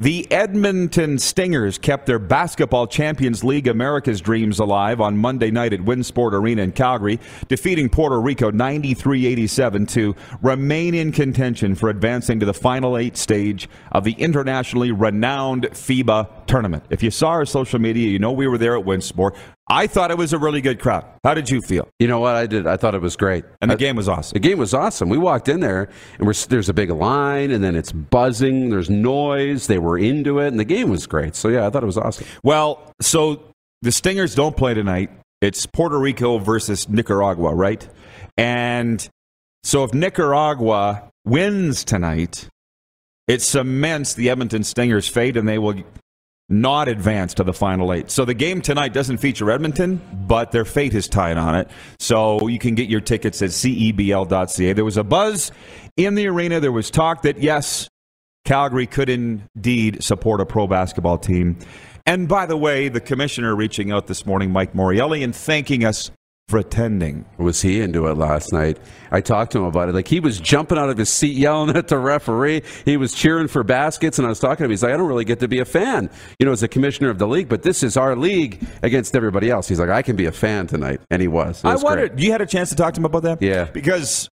the 0.01 0.31
Edmonton 0.31 1.19
Stingers 1.19 1.77
kept 1.77 2.05
their 2.05 2.19
Basketball 2.19 2.87
Champions 2.87 3.43
League 3.43 3.67
America's 3.67 4.21
dreams 4.21 4.57
alive 4.57 5.01
on 5.01 5.17
Monday 5.17 5.51
night 5.51 5.73
at 5.73 5.81
Winsport 5.81 6.31
Arena 6.31 6.61
in 6.61 6.71
Calgary, 6.71 7.19
defeating 7.49 7.89
Puerto 7.89 8.19
Rico 8.21 8.49
93 8.49 9.25
87 9.25 9.85
to 9.87 10.15
remain 10.41 10.95
in 10.95 11.11
contention 11.11 11.75
for 11.75 11.89
advancing 11.89 12.39
to 12.39 12.45
the 12.45 12.53
final 12.53 12.97
eight 12.97 13.17
stage 13.17 13.67
of 13.91 14.05
the 14.05 14.13
internationally 14.13 14.93
renowned 14.93 15.63
FIBA 15.71 16.38
tournament. 16.49 16.83
If 16.89 17.01
you 17.03 17.11
saw 17.11 17.29
our 17.29 17.45
social 17.45 17.79
media, 17.79 18.09
you 18.09 18.19
know 18.19 18.31
we 18.31 18.47
were 18.47 18.57
there 18.57 18.77
at 18.77 18.83
Winsport. 18.83 19.37
I 19.69 19.87
thought 19.87 20.09
it 20.11 20.17
was 20.17 20.33
a 20.33 20.39
really 20.39 20.61
good 20.61 20.79
crowd. 20.79 21.05
How 21.23 21.35
did 21.35 21.49
you 21.49 21.61
feel? 21.61 21.87
You 21.99 22.07
know 22.07 22.19
what 22.19 22.35
I 22.35 22.47
did? 22.47 22.65
I 22.65 22.75
thought 22.75 22.95
it 22.95 23.01
was 23.01 23.15
great. 23.15 23.45
And 23.61 23.69
the 23.69 23.75
I, 23.75 23.77
game 23.77 23.95
was 23.95 24.09
awesome. 24.09 24.33
The 24.33 24.39
game 24.39 24.57
was 24.57 24.73
awesome. 24.73 25.09
We 25.09 25.17
walked 25.19 25.47
in 25.47 25.59
there 25.59 25.89
and 26.17 26.27
there's 26.27 26.67
a 26.67 26.73
big 26.73 26.89
line 26.89 27.51
and 27.51 27.63
then 27.63 27.75
it's 27.75 27.91
buzzing, 27.91 28.71
there's 28.71 28.89
noise, 28.89 29.67
they 29.67 29.77
were 29.77 29.97
into 29.97 30.39
it 30.39 30.47
and 30.47 30.59
the 30.59 30.65
game 30.65 30.89
was 30.89 31.05
great. 31.05 31.35
So 31.35 31.49
yeah, 31.49 31.67
I 31.67 31.69
thought 31.69 31.83
it 31.83 31.85
was 31.85 31.97
awesome. 31.97 32.25
Well, 32.43 32.91
so 32.99 33.43
the 33.83 33.91
Stingers 33.91 34.33
don't 34.33 34.57
play 34.57 34.73
tonight. 34.73 35.11
It's 35.39 35.65
Puerto 35.67 35.97
Rico 35.97 36.39
versus 36.39 36.89
Nicaragua, 36.89 37.53
right? 37.53 37.87
And 38.37 39.07
so 39.63 39.83
if 39.83 39.93
Nicaragua 39.93 41.09
wins 41.25 41.83
tonight, 41.85 42.49
it 43.27 43.43
cements 43.43 44.15
the 44.15 44.31
Edmonton 44.31 44.63
Stingers' 44.63 45.07
fate 45.07 45.37
and 45.37 45.47
they 45.47 45.59
will 45.59 45.75
not 46.49 46.87
advance 46.87 47.35
to 47.35 47.43
the 47.43 47.53
final 47.53 47.93
eight. 47.93 48.09
So 48.09 48.25
the 48.25 48.33
game 48.33 48.61
tonight 48.61 48.91
doesn't 48.91 49.17
feature 49.17 49.49
Edmonton, 49.51 50.01
but 50.27 50.51
their 50.51 50.65
fate 50.65 50.95
is 50.95 51.07
tied 51.07 51.37
on 51.37 51.55
it. 51.55 51.69
So 51.99 52.47
you 52.47 52.57
can 52.57 52.75
get 52.75 52.89
your 52.89 53.01
tickets 53.01 53.41
at 53.41 53.51
cebl.ca. 53.51 54.73
There 54.73 54.85
was 54.85 54.97
a 54.97 55.03
buzz 55.03 55.51
in 55.95 56.15
the 56.15 56.27
arena. 56.27 56.59
There 56.59 56.71
was 56.71 56.89
talk 56.89 57.21
that, 57.21 57.41
yes, 57.41 57.87
Calgary 58.45 58.87
could 58.87 59.09
indeed 59.09 60.03
support 60.03 60.41
a 60.41 60.45
pro 60.45 60.65
basketball 60.65 61.19
team. 61.19 61.57
And 62.05 62.27
by 62.27 62.47
the 62.47 62.57
way, 62.57 62.89
the 62.89 63.01
commissioner 63.01 63.55
reaching 63.55 63.91
out 63.91 64.07
this 64.07 64.25
morning, 64.25 64.51
Mike 64.51 64.73
Morreale, 64.73 65.23
and 65.23 65.35
thanking 65.35 65.85
us 65.85 66.09
for 66.49 66.57
attending. 66.57 67.25
Was 67.37 67.61
he 67.61 67.79
into 67.79 68.07
it 68.07 68.17
last 68.17 68.51
night? 68.51 68.79
I 69.11 69.21
talked 69.21 69.51
to 69.51 69.59
him 69.59 69.65
about 69.65 69.87
it. 69.87 69.93
Like 69.93 70.07
he 70.07 70.19
was 70.19 70.39
jumping 70.39 70.79
out 70.79 70.89
of 70.89 70.97
his 70.97 71.09
seat, 71.09 71.37
yelling 71.37 71.75
at 71.77 71.87
the 71.87 71.99
referee. 71.99 72.63
He 72.85 72.97
was 72.97 73.13
cheering 73.13 73.47
for 73.47 73.63
baskets, 73.63 74.17
and 74.17 74.25
I 74.25 74.29
was 74.29 74.39
talking 74.39 74.57
to 74.57 74.63
him. 74.65 74.71
He's 74.71 74.81
like, 74.81 74.93
I 74.93 74.97
don't 74.97 75.07
really 75.07 75.25
get 75.25 75.39
to 75.41 75.47
be 75.47 75.59
a 75.59 75.65
fan, 75.65 76.09
you 76.39 76.47
know, 76.47 76.51
as 76.51 76.63
a 76.63 76.67
commissioner 76.67 77.09
of 77.09 77.19
the 77.19 77.27
league, 77.27 77.49
but 77.49 77.61
this 77.61 77.83
is 77.83 77.97
our 77.97 78.15
league 78.15 78.65
against 78.81 79.15
everybody 79.15 79.51
else. 79.51 79.67
He's 79.67 79.79
like, 79.79 79.89
I 79.89 80.01
can 80.01 80.15
be 80.15 80.25
a 80.25 80.31
fan 80.31 80.65
tonight, 80.65 81.01
and 81.11 81.21
he 81.21 81.27
was. 81.27 81.63
was 81.63 81.81
I 81.81 81.83
wondered. 81.83 82.13
Great. 82.13 82.23
You 82.23 82.31
had 82.31 82.41
a 82.41 82.47
chance 82.47 82.69
to 82.69 82.75
talk 82.75 82.95
to 82.95 82.99
him 82.99 83.05
about 83.05 83.23
that? 83.23 83.41
Yeah, 83.43 83.65
because 83.65 84.27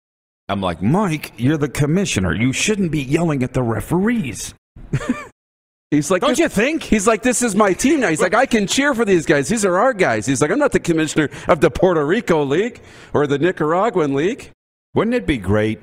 I'm 0.47 0.61
like, 0.61 0.81
Mike, 0.81 1.33
you're 1.35 1.57
the 1.57 1.69
commissioner. 1.69 2.33
You 2.33 2.53
shouldn't 2.53 2.91
be 2.91 3.03
yelling 3.03 3.43
at 3.43 3.53
the 3.53 3.61
referees. 3.61 4.53
He's 5.91 6.09
like, 6.09 6.21
don't 6.21 6.39
you 6.39 6.49
think? 6.49 6.83
He's 6.83 7.05
like, 7.05 7.21
this 7.21 7.41
is 7.41 7.55
my 7.55 7.73
team 7.73 7.99
now. 7.99 8.09
He's 8.09 8.21
like, 8.21 8.33
I 8.33 8.45
can 8.45 8.65
cheer 8.67 8.93
for 8.95 9.05
these 9.05 9.25
guys. 9.25 9.47
These 9.47 9.63
are 9.65 9.77
our 9.77 9.93
guys. 9.93 10.25
He's 10.25 10.41
like, 10.41 10.51
I'm 10.51 10.59
not 10.59 10.71
the 10.71 10.79
commissioner 10.79 11.29
of 11.47 11.61
the 11.61 11.69
Puerto 11.69 12.05
Rico 12.05 12.43
League 12.43 12.81
or 13.13 13.27
the 13.27 13.37
Nicaraguan 13.37 14.15
League. 14.15 14.51
Wouldn't 14.95 15.13
it 15.13 15.27
be 15.27 15.37
great 15.37 15.79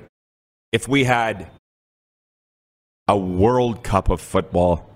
if 0.73 0.89
we 0.89 1.05
had 1.05 1.49
a 3.07 3.17
World 3.17 3.85
Cup 3.85 4.11
of 4.11 4.21
football 4.21 4.91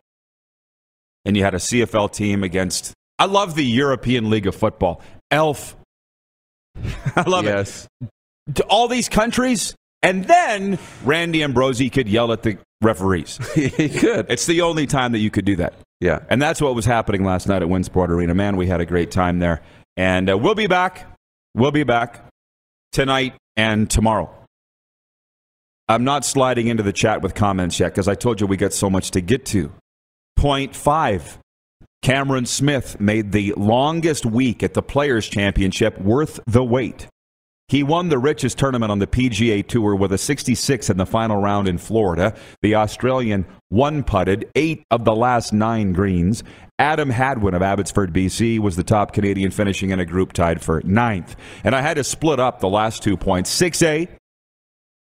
and 1.25 1.37
you 1.37 1.45
had 1.45 1.55
a 1.55 1.59
CFL 1.59 2.13
team 2.13 2.43
against? 2.43 2.93
I 3.19 3.27
love 3.27 3.55
the 3.55 3.65
European 3.65 4.29
League 4.29 4.47
of 4.47 4.55
Football. 4.55 5.01
Elf. 5.31 5.77
I 7.17 7.23
love 7.23 7.45
yes. 7.45 7.87
it. 8.01 8.57
to 8.57 8.65
all 8.65 8.89
these 8.89 9.09
countries, 9.09 9.75
and 10.03 10.25
then 10.25 10.79
Randy 11.05 11.43
Ambrosie 11.43 11.91
could 11.91 12.09
yell 12.09 12.33
at 12.33 12.43
the 12.43 12.59
referees. 12.87 13.39
he 13.55 13.89
could. 13.89 14.27
It's 14.31 14.47
the 14.47 14.63
only 14.63 14.87
time 14.87 15.13
that 15.13 15.19
you 15.19 15.31
could 15.31 15.45
do 15.45 15.57
that. 15.57 15.75
Yeah. 16.01 16.21
And 16.31 16.41
that's 16.41 16.61
what 16.61 16.75
was 16.75 16.85
happening 16.85 17.25
last 17.25 17.49
night 17.49 17.63
at 17.63 17.69
Winsport 17.69 18.09
Arena. 18.09 18.35
Man, 18.35 18.57
we 18.57 18.67
had 18.67 18.81
a 18.81 18.87
great 18.87 19.11
time 19.11 19.41
there. 19.41 19.61
And 19.97 20.31
uh, 20.31 20.39
we'll 20.39 20.55
be 20.55 20.67
back. 20.67 21.07
We'll 21.55 21.73
be 21.73 21.85
back 21.85 22.25
tonight 22.93 23.35
and 23.57 23.91
tomorrow. 23.91 24.31
I'm 25.89 26.05
not 26.05 26.25
sliding 26.25 26.67
into 26.67 26.83
the 26.83 26.93
chat 26.93 27.23
with 27.23 27.35
comments 27.35 27.79
yet 27.79 27.93
because 27.93 28.09
I 28.09 28.15
told 28.15 28.41
you 28.41 28.47
we 28.47 28.57
got 28.57 28.73
so 28.73 28.91
much 28.91 29.11
to 29.13 29.21
get 29.21 29.47
to. 29.47 29.73
Point 30.37 30.75
five. 30.75 31.39
Cameron 32.03 32.47
Smith 32.47 33.01
made 33.01 33.33
the 33.33 33.55
longest 33.57 34.27
week 34.27 34.63
at 34.63 34.75
the 34.75 34.83
Players' 34.83 35.29
Championship 35.29 35.99
worth 36.01 36.39
the 36.47 36.63
wait. 36.63 37.09
He 37.69 37.83
won 37.83 38.09
the 38.09 38.19
richest 38.19 38.59
tournament 38.59 38.93
on 38.93 39.01
the 39.01 39.09
PGA 39.09 39.67
Tour 39.67 39.97
with 39.97 40.13
a 40.13 40.19
66 40.19 40.89
in 40.89 40.99
the 40.99 41.07
final 41.07 41.41
round 41.41 41.67
in 41.67 41.79
Florida. 41.79 42.35
The 42.63 42.77
Australian 42.77 43.45
one 43.71 44.05
putted 44.05 44.49
eight 44.55 44.85
of 44.93 45.05
the 45.05 45.17
last 45.17 45.53
nine 45.53 45.93
greens. 45.93 46.45
Adam 46.79 47.11
Hadwin 47.11 47.55
of 47.55 47.63
Abbotsford, 47.63 48.13
BC, 48.13 48.61
was 48.61 48.77
the 48.77 48.85
top 48.85 49.13
Canadian, 49.13 49.51
finishing 49.51 49.91
in 49.91 49.99
a 49.99 50.05
group 50.05 50.33
tied 50.33 50.63
for 50.63 50.81
ninth. 50.85 51.35
And 51.65 51.75
I 51.75 51.81
had 51.81 51.95
to 51.95 52.05
split 52.05 52.39
up 52.39 52.61
the 52.61 52.69
last 52.69 53.03
two 53.03 53.17
points. 53.17 53.51
6A, 53.59 54.09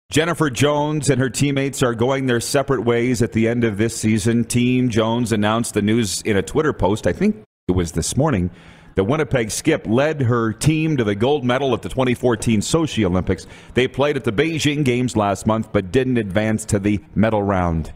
Jennifer 0.09 0.49
Jones 0.49 1.09
and 1.09 1.19
her 1.19 1.29
teammates 1.29 1.83
are 1.83 1.95
going 1.95 2.27
their 2.27 2.39
separate 2.39 2.85
ways 2.85 3.21
at 3.21 3.33
the 3.33 3.47
end 3.47 3.65
of 3.65 3.77
this 3.77 3.97
season. 3.97 4.45
Team 4.45 4.89
Jones 4.89 5.33
announced 5.33 5.73
the 5.73 5.81
news 5.81 6.21
in 6.21 6.37
a 6.37 6.41
Twitter 6.41 6.71
post, 6.71 7.07
I 7.07 7.13
think 7.13 7.43
it 7.67 7.71
was 7.73 7.93
this 7.93 8.15
morning. 8.15 8.51
The 8.95 9.03
Winnipeg 9.03 9.49
Skip 9.51 9.87
led 9.87 10.21
her 10.21 10.53
team 10.53 10.97
to 10.97 11.03
the 11.03 11.15
gold 11.15 11.43
medal 11.43 11.73
at 11.73 11.81
the 11.81 11.89
2014 11.89 12.61
Sochi 12.61 13.03
Olympics. 13.05 13.47
They 13.73 13.87
played 13.87 14.15
at 14.17 14.23
the 14.23 14.31
Beijing 14.31 14.83
Games 14.85 15.15
last 15.15 15.47
month 15.47 15.71
but 15.71 15.91
didn't 15.91 16.17
advance 16.17 16.65
to 16.65 16.79
the 16.79 16.99
medal 17.15 17.41
round. 17.41 17.91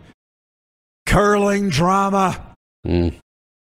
Curling 1.05 1.69
drama. 1.69 2.55
Mm, 2.85 3.15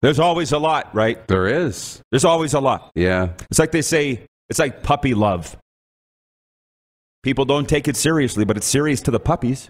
There's 0.01 0.19
always 0.19 0.51
a 0.51 0.57
lot, 0.59 0.93
right? 0.95 1.27
there 1.27 1.47
is. 1.47 2.01
There's 2.11 2.25
always 2.25 2.53
a 2.53 2.59
lot. 2.59 2.91
Yeah. 2.95 3.33
It's 3.49 3.59
like 3.59 3.71
they 3.71 3.81
say, 3.81 4.25
it's 4.49 4.59
like 4.59 4.81
puppy 4.83 5.13
love. 5.13 5.57
People 7.21 7.43
don't 7.43 7.67
take 7.67 7.87
it 7.89 7.97
seriously, 7.97 8.45
but 8.45 8.55
it's 8.55 8.65
serious 8.65 9.01
to 9.01 9.11
the 9.11 9.19
puppies. 9.19 9.69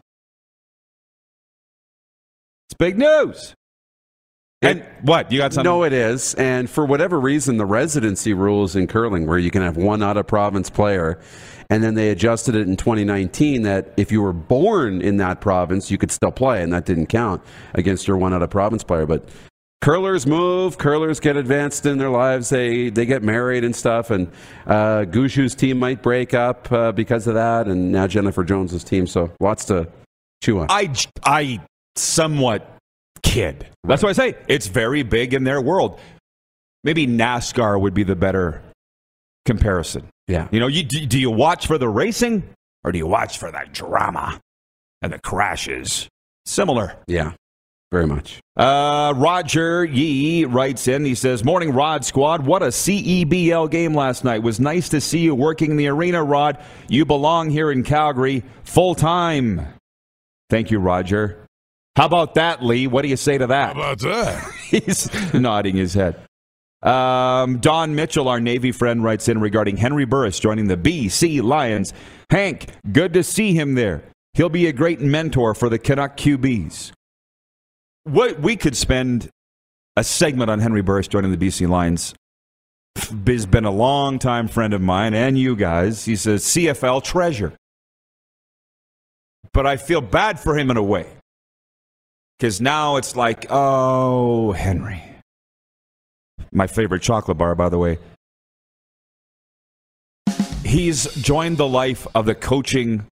It's 2.67 2.77
big 2.77 2.97
news. 2.99 3.55
And 4.61 4.85
what? 5.01 5.31
You 5.31 5.37
got 5.37 5.53
something? 5.53 5.69
No, 5.69 5.83
it 5.83 5.93
is. 5.93 6.33
And 6.33 6.69
for 6.69 6.85
whatever 6.85 7.19
reason, 7.19 7.57
the 7.57 7.65
residency 7.65 8.33
rules 8.33 8.75
in 8.75 8.87
curling, 8.87 9.25
where 9.25 9.37
you 9.37 9.51
can 9.51 9.61
have 9.61 9.77
one 9.77 10.03
out 10.03 10.17
of 10.17 10.27
province 10.27 10.69
player, 10.69 11.19
and 11.69 11.81
then 11.81 11.93
they 11.93 12.09
adjusted 12.09 12.55
it 12.55 12.67
in 12.67 12.75
2019 12.75 13.61
that 13.61 13.93
if 13.95 14.11
you 14.11 14.21
were 14.21 14.33
born 14.33 15.01
in 15.01 15.17
that 15.17 15.39
province, 15.39 15.89
you 15.89 15.97
could 15.97 16.11
still 16.11 16.31
play, 16.31 16.61
and 16.61 16.73
that 16.73 16.85
didn't 16.85 17.07
count 17.07 17.41
against 17.73 18.07
your 18.07 18.17
one 18.17 18.33
out 18.33 18.43
of 18.43 18.49
province 18.49 18.83
player. 18.83 19.05
But 19.05 19.29
curlers 19.81 20.27
move, 20.27 20.77
curlers 20.77 21.21
get 21.21 21.37
advanced 21.37 21.85
in 21.85 21.97
their 21.97 22.09
lives, 22.09 22.49
they, 22.49 22.89
they 22.89 23.05
get 23.05 23.23
married 23.23 23.63
and 23.63 23.73
stuff, 23.73 24.11
and 24.11 24.29
uh, 24.67 25.05
Gushue's 25.05 25.55
team 25.55 25.79
might 25.79 26.03
break 26.03 26.33
up 26.33 26.69
uh, 26.69 26.91
because 26.91 27.27
of 27.27 27.35
that, 27.35 27.67
and 27.67 27.93
now 27.93 28.07
Jennifer 28.07 28.43
Jones's 28.43 28.83
team. 28.83 29.07
So 29.07 29.31
lots 29.39 29.63
to 29.65 29.87
chew 30.43 30.59
on. 30.59 30.67
I, 30.69 30.93
I 31.23 31.61
somewhat 31.95 32.78
kid. 33.23 33.67
That's 33.83 34.03
what 34.03 34.09
I 34.09 34.13
say 34.13 34.37
it's 34.47 34.67
very 34.67 35.03
big 35.03 35.33
in 35.33 35.43
their 35.43 35.61
world. 35.61 35.99
Maybe 36.83 37.05
NASCAR 37.07 37.79
would 37.79 37.93
be 37.93 38.03
the 38.03 38.15
better 38.15 38.61
comparison. 39.45 40.07
yeah. 40.27 40.47
You 40.51 40.59
know, 40.59 40.67
you, 40.67 40.83
do, 40.83 41.05
do 41.05 41.19
you 41.19 41.31
watch 41.31 41.67
for 41.67 41.77
the 41.77 41.89
racing 41.89 42.43
or 42.83 42.91
do 42.91 42.97
you 42.97 43.07
watch 43.07 43.37
for 43.37 43.51
the 43.51 43.65
drama 43.71 44.39
and 45.01 45.11
the 45.11 45.19
crashes? 45.19 46.07
Similar. 46.45 46.95
Yeah. 47.07 47.33
Very 47.91 48.05
much. 48.05 48.39
Uh, 48.55 49.13
Roger 49.17 49.83
Yee 49.83 50.45
writes 50.45 50.87
in. 50.87 51.03
He 51.05 51.15
says, 51.15 51.43
"Morning, 51.43 51.73
Rod 51.73 52.05
Squad. 52.05 52.45
What 52.45 52.61
a 52.61 52.67
CEBL 52.67 53.71
game 53.71 53.95
last 53.95 54.23
night. 54.23 54.43
Was 54.43 54.59
nice 54.59 54.89
to 54.89 55.01
see 55.01 55.21
you 55.21 55.33
working 55.33 55.71
in 55.71 55.77
the 55.77 55.87
arena, 55.87 56.23
Rod. 56.23 56.59
You 56.87 57.03
belong 57.03 57.49
here 57.49 57.71
in 57.71 57.81
Calgary 57.81 58.43
full 58.63 58.93
time." 58.93 59.65
Thank 60.51 60.69
you, 60.69 60.77
Roger. 60.77 61.47
How 61.99 62.05
about 62.05 62.35
that, 62.35 62.63
Lee? 62.63 62.87
What 62.87 63.01
do 63.01 63.09
you 63.09 63.17
say 63.17 63.37
to 63.37 63.47
that? 63.47 63.75
How 63.75 63.91
about 63.91 63.99
that? 63.99 64.51
He's 64.69 65.33
nodding 65.33 65.75
his 65.75 65.93
head. 65.93 66.15
Um, 66.81 67.59
Don 67.59 67.93
Mitchell, 67.93 68.29
our 68.29 68.39
Navy 68.39 68.71
friend, 68.71 69.03
writes 69.03 69.27
in 69.27 69.41
regarding 69.41 69.75
Henry 69.75 70.05
Burris 70.05 70.39
joining 70.39 70.67
the 70.67 70.77
BC 70.77 71.43
Lions. 71.43 71.93
Hank, 72.29 72.67
good 72.93 73.11
to 73.15 73.21
see 73.21 73.53
him 73.53 73.75
there. 73.75 74.05
He'll 74.31 74.47
be 74.47 74.67
a 74.67 74.71
great 74.71 75.01
mentor 75.01 75.53
for 75.53 75.67
the 75.67 75.77
Canuck 75.77 76.15
QBs. 76.15 76.93
What 78.05 78.39
we 78.39 78.55
could 78.55 78.77
spend 78.77 79.29
a 79.97 80.03
segment 80.05 80.49
on 80.49 80.59
Henry 80.59 80.81
Burris 80.81 81.09
joining 81.09 81.31
the 81.31 81.37
BC 81.37 81.67
Lions. 81.67 82.15
He's 83.25 83.45
been 83.45 83.65
a 83.65 83.71
long 83.71 84.19
time 84.19 84.47
friend 84.47 84.73
of 84.73 84.79
mine 84.79 85.13
and 85.13 85.37
you 85.37 85.53
guys. 85.53 86.05
He's 86.05 86.25
a 86.25 86.35
CFL 86.35 87.03
treasure. 87.03 87.51
But 89.51 89.67
I 89.67 89.75
feel 89.75 89.99
bad 89.99 90.39
for 90.39 90.57
him 90.57 90.71
in 90.71 90.77
a 90.77 90.83
way. 90.83 91.18
Because 92.39 92.61
now 92.61 92.95
it's 92.95 93.17
like, 93.17 93.47
oh, 93.49 94.53
Henry. 94.53 95.03
My 96.53 96.67
favorite 96.67 97.01
chocolate 97.01 97.37
bar, 97.37 97.53
by 97.53 97.67
the 97.67 97.77
way. 97.77 97.97
He's 100.63 101.13
joined 101.15 101.57
the 101.57 101.67
life 101.67 102.07
of 102.15 102.25
the 102.25 102.35
coaching 102.35 103.05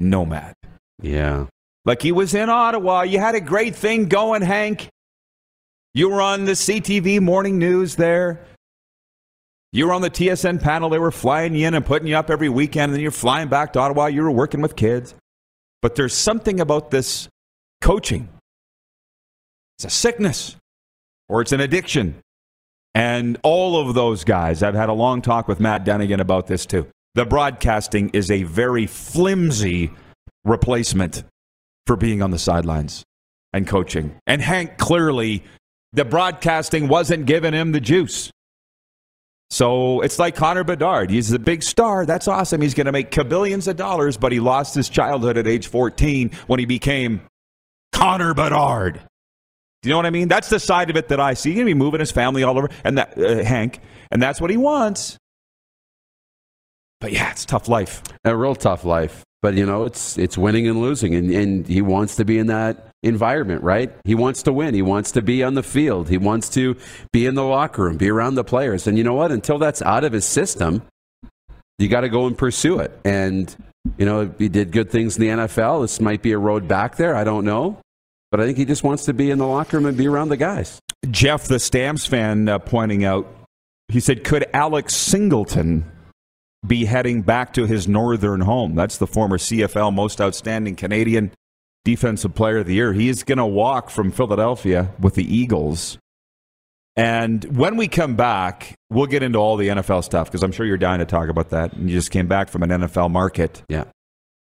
nomad. 0.00 0.54
Yeah. 1.00 1.46
Like 1.84 2.02
he 2.02 2.10
was 2.10 2.34
in 2.34 2.50
Ottawa. 2.50 3.02
You 3.02 3.20
had 3.20 3.36
a 3.36 3.40
great 3.40 3.76
thing 3.76 4.06
going, 4.06 4.42
Hank. 4.42 4.88
You 5.94 6.08
were 6.08 6.20
on 6.20 6.44
the 6.46 6.52
CTV 6.52 7.20
morning 7.20 7.58
news 7.58 7.94
there. 7.96 8.40
You 9.72 9.86
were 9.86 9.92
on 9.92 10.02
the 10.02 10.10
TSN 10.10 10.60
panel. 10.60 10.90
They 10.90 10.98
were 10.98 11.10
flying 11.12 11.54
you 11.54 11.66
in 11.66 11.74
and 11.74 11.84
putting 11.84 12.08
you 12.08 12.16
up 12.16 12.30
every 12.30 12.48
weekend, 12.48 12.90
and 12.90 12.94
then 12.94 13.00
you're 13.00 13.10
flying 13.10 13.48
back 13.48 13.74
to 13.74 13.78
Ottawa. 13.78 14.06
You 14.06 14.22
were 14.22 14.30
working 14.30 14.60
with 14.60 14.74
kids. 14.74 15.14
But 15.80 15.94
there's 15.94 16.14
something 16.14 16.60
about 16.60 16.90
this 16.90 17.28
coaching. 17.80 18.28
It's 19.84 19.92
a 19.92 19.98
sickness 19.98 20.54
or 21.28 21.40
it's 21.40 21.50
an 21.50 21.60
addiction. 21.60 22.14
And 22.94 23.36
all 23.42 23.80
of 23.80 23.96
those 23.96 24.22
guys, 24.22 24.62
I've 24.62 24.76
had 24.76 24.88
a 24.88 24.92
long 24.92 25.22
talk 25.22 25.48
with 25.48 25.58
Matt 25.58 25.84
Dunigan 25.84 26.20
about 26.20 26.46
this 26.46 26.66
too. 26.66 26.86
The 27.16 27.24
broadcasting 27.24 28.10
is 28.10 28.30
a 28.30 28.44
very 28.44 28.86
flimsy 28.86 29.90
replacement 30.44 31.24
for 31.88 31.96
being 31.96 32.22
on 32.22 32.30
the 32.30 32.38
sidelines 32.38 33.02
and 33.52 33.66
coaching. 33.66 34.14
And 34.24 34.40
Hank 34.40 34.78
clearly, 34.78 35.42
the 35.92 36.04
broadcasting 36.04 36.86
wasn't 36.86 37.26
giving 37.26 37.52
him 37.52 37.72
the 37.72 37.80
juice. 37.80 38.30
So 39.50 40.00
it's 40.02 40.20
like 40.20 40.36
Connor 40.36 40.62
Bedard. 40.62 41.10
He's 41.10 41.32
a 41.32 41.40
big 41.40 41.64
star. 41.64 42.06
That's 42.06 42.28
awesome. 42.28 42.60
He's 42.60 42.74
going 42.74 42.86
to 42.86 42.92
make 42.92 43.10
kabillions 43.10 43.66
of 43.66 43.74
dollars, 43.74 44.16
but 44.16 44.30
he 44.30 44.38
lost 44.38 44.76
his 44.76 44.88
childhood 44.88 45.36
at 45.38 45.48
age 45.48 45.66
14 45.66 46.30
when 46.46 46.60
he 46.60 46.66
became 46.66 47.22
Connor 47.92 48.32
Bedard. 48.32 49.00
Do 49.82 49.88
you 49.88 49.92
know 49.92 49.96
what 49.96 50.06
I 50.06 50.10
mean? 50.10 50.28
That's 50.28 50.48
the 50.48 50.60
side 50.60 50.90
of 50.90 50.96
it 50.96 51.08
that 51.08 51.18
I 51.18 51.34
see. 51.34 51.50
He's 51.50 51.56
going 51.56 51.66
to 51.66 51.70
be 51.70 51.78
moving 51.78 51.98
his 51.98 52.12
family 52.12 52.44
all 52.44 52.56
over, 52.56 52.70
and 52.84 52.98
that 52.98 53.18
uh, 53.18 53.42
Hank, 53.42 53.80
and 54.12 54.22
that's 54.22 54.40
what 54.40 54.50
he 54.50 54.56
wants. 54.56 55.18
But 57.00 57.10
yeah, 57.10 57.32
it's 57.32 57.44
tough 57.44 57.68
life. 57.68 58.00
a 58.24 58.36
real 58.36 58.54
tough 58.54 58.84
life. 58.84 59.24
But 59.42 59.54
you 59.54 59.66
know, 59.66 59.84
it's 59.84 60.16
it's 60.18 60.38
winning 60.38 60.68
and 60.68 60.80
losing, 60.80 61.16
and, 61.16 61.28
and 61.32 61.66
he 61.66 61.82
wants 61.82 62.14
to 62.16 62.24
be 62.24 62.38
in 62.38 62.46
that 62.46 62.90
environment, 63.02 63.64
right? 63.64 63.92
He 64.04 64.14
wants 64.14 64.44
to 64.44 64.52
win. 64.52 64.72
He 64.72 64.82
wants 64.82 65.10
to 65.12 65.22
be 65.22 65.42
on 65.42 65.54
the 65.54 65.64
field. 65.64 66.08
He 66.08 66.16
wants 66.16 66.48
to 66.50 66.76
be 67.12 67.26
in 67.26 67.34
the 67.34 67.42
locker 67.42 67.82
room, 67.82 67.96
be 67.96 68.08
around 68.08 68.36
the 68.36 68.44
players. 68.44 68.86
And 68.86 68.96
you 68.96 69.02
know 69.02 69.14
what? 69.14 69.32
Until 69.32 69.58
that's 69.58 69.82
out 69.82 70.04
of 70.04 70.12
his 70.12 70.24
system, 70.24 70.82
you 71.80 71.88
got 71.88 72.02
to 72.02 72.08
go 72.08 72.28
and 72.28 72.38
pursue 72.38 72.78
it. 72.78 72.96
And 73.04 73.52
you 73.98 74.06
know, 74.06 74.32
he 74.38 74.48
did 74.48 74.70
good 74.70 74.90
things 74.92 75.16
in 75.16 75.22
the 75.22 75.42
NFL. 75.42 75.82
This 75.82 76.00
might 76.00 76.22
be 76.22 76.30
a 76.30 76.38
road 76.38 76.68
back 76.68 76.94
there. 76.94 77.16
I 77.16 77.24
don't 77.24 77.44
know, 77.44 77.80
but 78.32 78.40
I 78.40 78.46
think 78.46 78.56
he 78.56 78.64
just 78.64 78.82
wants 78.82 79.04
to 79.04 79.12
be 79.12 79.30
in 79.30 79.38
the 79.38 79.46
locker 79.46 79.76
room 79.76 79.86
and 79.86 79.96
be 79.96 80.08
around 80.08 80.30
the 80.30 80.38
guys. 80.38 80.80
Jeff, 81.10 81.44
the 81.44 81.60
Stamps 81.60 82.06
fan, 82.06 82.48
uh, 82.48 82.58
pointing 82.58 83.04
out, 83.04 83.26
he 83.88 84.00
said, 84.00 84.24
could 84.24 84.46
Alex 84.54 84.96
Singleton 84.96 85.84
be 86.66 86.86
heading 86.86 87.20
back 87.20 87.52
to 87.52 87.66
his 87.66 87.86
northern 87.86 88.40
home? 88.40 88.74
That's 88.74 88.96
the 88.96 89.06
former 89.06 89.36
CFL 89.36 89.92
most 89.92 90.18
outstanding 90.18 90.76
Canadian 90.76 91.30
defensive 91.84 92.34
player 92.34 92.58
of 92.58 92.66
the 92.66 92.74
year. 92.74 92.94
He 92.94 93.10
is 93.10 93.22
going 93.22 93.38
to 93.38 93.46
walk 93.46 93.90
from 93.90 94.10
Philadelphia 94.10 94.92
with 94.98 95.14
the 95.14 95.24
Eagles. 95.24 95.98
And 96.96 97.44
when 97.56 97.76
we 97.76 97.86
come 97.86 98.16
back, 98.16 98.74
we'll 98.88 99.06
get 99.06 99.22
into 99.22 99.38
all 99.38 99.58
the 99.58 99.68
NFL 99.68 100.04
stuff 100.04 100.28
because 100.28 100.42
I'm 100.42 100.52
sure 100.52 100.64
you're 100.64 100.78
dying 100.78 101.00
to 101.00 101.04
talk 101.04 101.28
about 101.28 101.50
that. 101.50 101.74
And 101.74 101.90
you 101.90 101.96
just 101.96 102.10
came 102.10 102.28
back 102.28 102.48
from 102.48 102.62
an 102.62 102.70
NFL 102.70 103.10
market. 103.10 103.62
Yeah. 103.68 103.84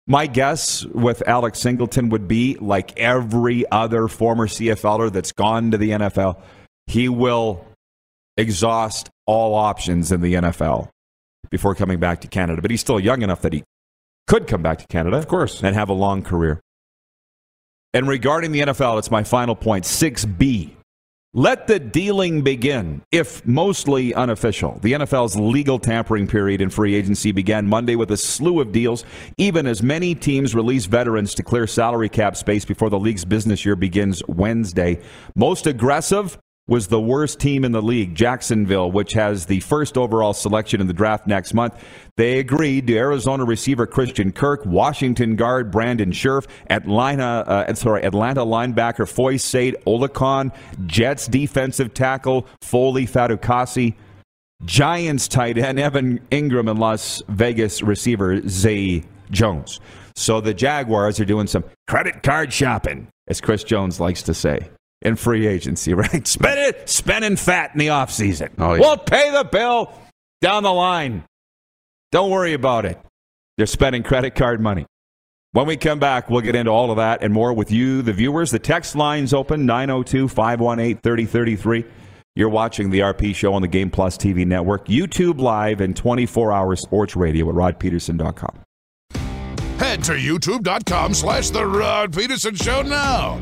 My 0.09 0.25
guess 0.25 0.85
with 0.85 1.21
Alex 1.27 1.59
Singleton 1.59 2.07
would 2.09 2.29
be 2.29 2.55
like 2.55 2.97
every 2.97 3.69
other 3.69 4.07
former 4.07 4.47
CFLer 4.47 5.11
that's 5.11 5.33
gone 5.33 5.71
to 5.71 5.77
the 5.77 5.89
NFL, 5.91 6.39
he 6.85 7.09
will 7.09 7.65
exhaust 8.37 9.09
all 9.25 9.53
options 9.55 10.13
in 10.13 10.21
the 10.21 10.35
NFL 10.35 10.87
before 11.51 11.75
coming 11.75 11.99
back 11.99 12.21
to 12.21 12.29
Canada. 12.29 12.61
But 12.61 12.71
he's 12.71 12.79
still 12.79 13.01
young 13.01 13.21
enough 13.21 13.41
that 13.41 13.51
he 13.51 13.63
could 14.27 14.47
come 14.47 14.61
back 14.61 14.77
to 14.79 14.87
Canada, 14.87 15.17
Of 15.17 15.27
course. 15.27 15.61
and 15.61 15.75
have 15.75 15.89
a 15.89 15.93
long 15.93 16.21
career. 16.23 16.61
And 17.93 18.07
regarding 18.07 18.53
the 18.53 18.61
NFL, 18.61 18.99
it's 18.99 19.11
my 19.11 19.23
final 19.23 19.55
point 19.55 19.83
6B. 19.83 20.76
Let 21.37 21.67
the 21.67 21.77
dealing 21.77 22.41
begin, 22.41 23.03
if 23.11 23.45
mostly 23.45 24.11
unofficial. 24.11 24.79
The 24.81 24.93
NFL's 24.93 25.35
legal 25.35 25.77
tampering 25.77 26.25
period 26.25 26.61
in 26.61 26.71
free 26.71 26.95
agency 26.95 27.31
began 27.31 27.67
Monday 27.67 27.95
with 27.95 28.09
a 28.09 28.17
slew 28.17 28.59
of 28.59 28.71
deals, 28.71 29.05
even 29.37 29.67
as 29.67 29.83
many 29.83 30.15
teams 30.15 30.55
release 30.55 30.87
veterans 30.87 31.35
to 31.35 31.43
clear 31.43 31.67
salary 31.67 32.09
cap 32.09 32.37
space 32.37 32.65
before 32.65 32.89
the 32.89 32.97
league's 32.97 33.23
business 33.23 33.65
year 33.65 33.75
begins 33.75 34.23
Wednesday. 34.27 34.99
Most 35.35 35.67
aggressive 35.67 36.39
was 36.67 36.87
the 36.87 36.99
worst 36.99 37.39
team 37.39 37.63
in 37.63 37.71
the 37.71 37.81
league, 37.81 38.13
Jacksonville, 38.13 38.91
which 38.91 39.13
has 39.13 39.45
the 39.45 39.61
first 39.61 39.97
overall 39.97 40.33
selection 40.33 40.81
in 40.81 40.87
the 40.87 40.93
draft 40.93 41.25
next 41.25 41.53
month. 41.53 41.73
They 42.17 42.39
agreed 42.39 42.87
to 42.87 42.97
Arizona 42.97 43.45
receiver 43.45 43.87
Christian 43.87 44.33
Kirk, 44.33 44.65
Washington 44.65 45.37
guard 45.37 45.71
Brandon 45.71 46.11
Scherff, 46.11 46.45
Atlanta, 46.69 47.45
uh, 47.47 47.73
sorry, 47.73 48.03
Atlanta 48.03 48.45
linebacker 48.45 49.07
Foyesade 49.07 49.81
Oluokun, 49.85 50.53
Jets 50.85 51.27
defensive 51.27 51.93
tackle 51.93 52.45
Foley 52.61 53.05
Fatukasi, 53.05 53.95
Giants 54.65 55.27
tight 55.27 55.57
end 55.57 55.79
Evan 55.79 56.19
Engram, 56.31 56.69
and 56.69 56.79
Las 56.79 57.23
Vegas 57.29 57.81
receiver 57.81 58.45
Zay 58.49 59.03
Jones. 59.31 59.79
So 60.15 60.41
the 60.41 60.53
Jaguars 60.53 61.19
are 61.19 61.25
doing 61.25 61.47
some 61.47 61.63
credit 61.87 62.23
card 62.23 62.51
shopping, 62.51 63.07
as 63.27 63.39
Chris 63.39 63.63
Jones 63.63 63.99
likes 63.99 64.23
to 64.23 64.33
say 64.33 64.67
in 65.01 65.15
free 65.15 65.47
agency, 65.47 65.93
right? 65.95 66.27
Spend 66.27 66.59
it, 66.59 66.89
spending 66.89 67.35
fat 67.35 67.71
in 67.73 67.79
the 67.79 67.87
offseason. 67.87 68.51
Oh, 68.57 68.73
yeah. 68.73 68.79
We'll 68.81 68.97
pay 68.97 69.31
the 69.31 69.43
bill 69.43 69.93
down 70.41 70.63
the 70.63 70.73
line. 70.73 71.23
Don't 72.11 72.29
worry 72.31 72.53
about 72.53 72.85
it. 72.85 72.99
They're 73.57 73.65
spending 73.65 74.03
credit 74.03 74.35
card 74.35 74.61
money. 74.61 74.85
When 75.53 75.65
we 75.65 75.77
come 75.77 75.99
back, 75.99 76.29
we'll 76.29 76.41
get 76.41 76.55
into 76.55 76.71
all 76.71 76.91
of 76.91 76.97
that 76.97 77.23
and 77.23 77.33
more 77.33 77.51
with 77.53 77.71
you, 77.71 78.01
the 78.01 78.13
viewers. 78.13 78.51
The 78.51 78.59
text 78.59 78.95
line's 78.95 79.33
open 79.33 79.65
902 79.65 80.27
518 80.27 80.97
3033. 80.97 81.85
You're 82.35 82.49
watching 82.49 82.91
the 82.91 82.99
RP 82.99 83.33
show 83.33 83.55
on 83.55 83.63
the 83.63 83.67
Game 83.67 83.89
Plus 83.89 84.15
TV 84.15 84.45
network, 84.45 84.85
YouTube 84.87 85.39
Live, 85.39 85.81
and 85.81 85.95
24 85.95 86.53
hour 86.53 86.75
sports 86.75 87.15
radio 87.15 87.49
at 87.49 87.55
rodpedersen.com. 87.55 88.59
Head 89.79 90.03
to 90.03 90.11
youtube.com 90.13 91.13
slash 91.15 91.49
The 91.49 91.65
Rod 91.65 92.13
Pedersen 92.13 92.53
Show 92.55 92.83
now. 92.83 93.41